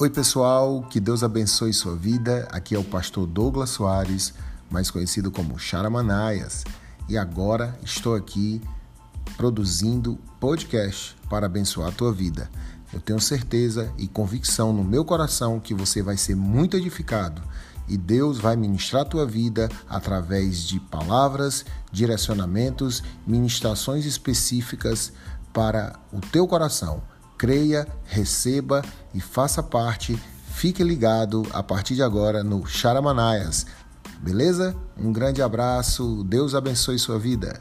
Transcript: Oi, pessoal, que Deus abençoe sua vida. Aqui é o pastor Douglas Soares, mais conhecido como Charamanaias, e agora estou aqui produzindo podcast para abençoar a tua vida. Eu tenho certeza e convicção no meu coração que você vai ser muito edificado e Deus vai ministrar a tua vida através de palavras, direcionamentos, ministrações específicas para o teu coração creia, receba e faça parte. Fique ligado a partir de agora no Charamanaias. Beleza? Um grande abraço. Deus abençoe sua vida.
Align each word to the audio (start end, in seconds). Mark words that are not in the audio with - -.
Oi, 0.00 0.08
pessoal, 0.08 0.84
que 0.88 1.00
Deus 1.00 1.24
abençoe 1.24 1.72
sua 1.72 1.96
vida. 1.96 2.46
Aqui 2.52 2.72
é 2.72 2.78
o 2.78 2.84
pastor 2.84 3.26
Douglas 3.26 3.70
Soares, 3.70 4.32
mais 4.70 4.92
conhecido 4.92 5.28
como 5.28 5.58
Charamanaias, 5.58 6.62
e 7.08 7.18
agora 7.18 7.76
estou 7.82 8.14
aqui 8.14 8.62
produzindo 9.36 10.16
podcast 10.38 11.16
para 11.28 11.46
abençoar 11.46 11.88
a 11.88 11.92
tua 11.92 12.12
vida. 12.12 12.48
Eu 12.92 13.00
tenho 13.00 13.20
certeza 13.20 13.92
e 13.98 14.06
convicção 14.06 14.72
no 14.72 14.84
meu 14.84 15.04
coração 15.04 15.58
que 15.58 15.74
você 15.74 16.00
vai 16.00 16.16
ser 16.16 16.36
muito 16.36 16.76
edificado 16.76 17.42
e 17.88 17.96
Deus 17.96 18.38
vai 18.38 18.54
ministrar 18.54 19.02
a 19.02 19.04
tua 19.04 19.26
vida 19.26 19.68
através 19.88 20.62
de 20.62 20.78
palavras, 20.78 21.64
direcionamentos, 21.90 23.02
ministrações 23.26 24.06
específicas 24.06 25.12
para 25.52 25.98
o 26.12 26.20
teu 26.20 26.46
coração 26.46 27.02
creia, 27.38 27.86
receba 28.04 28.82
e 29.14 29.20
faça 29.20 29.62
parte. 29.62 30.20
Fique 30.50 30.82
ligado 30.82 31.46
a 31.52 31.62
partir 31.62 31.94
de 31.94 32.02
agora 32.02 32.42
no 32.42 32.66
Charamanaias. 32.66 33.64
Beleza? 34.20 34.76
Um 34.96 35.12
grande 35.12 35.40
abraço. 35.40 36.24
Deus 36.24 36.54
abençoe 36.54 36.98
sua 36.98 37.18
vida. 37.18 37.60